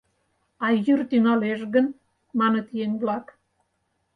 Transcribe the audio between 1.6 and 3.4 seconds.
гын?— маныт еҥ-влак.